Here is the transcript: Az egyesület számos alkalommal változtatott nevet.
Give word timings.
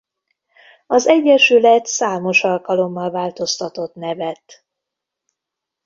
Az 0.87 1.07
egyesület 1.07 1.85
számos 1.85 2.43
alkalommal 2.43 3.11
változtatott 3.11 3.95
nevet. 3.95 4.65